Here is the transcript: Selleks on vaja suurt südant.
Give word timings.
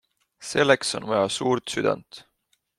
Selleks 0.51 0.95
on 0.99 1.05
vaja 1.11 1.29
suurt 1.37 1.63
südant. 1.69 2.27